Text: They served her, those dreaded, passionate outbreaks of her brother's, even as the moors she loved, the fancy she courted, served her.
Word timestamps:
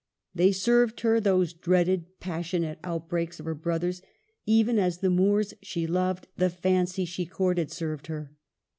They 0.33 0.51
served 0.51 1.01
her, 1.01 1.19
those 1.19 1.53
dreaded, 1.53 2.19
passionate 2.19 2.79
outbreaks 2.83 3.39
of 3.39 3.45
her 3.45 3.53
brother's, 3.53 4.01
even 4.47 4.79
as 4.79 4.97
the 4.97 5.11
moors 5.11 5.53
she 5.61 5.85
loved, 5.85 6.27
the 6.37 6.49
fancy 6.49 7.05
she 7.05 7.27
courted, 7.27 7.69
served 7.69 8.07
her. 8.07 8.33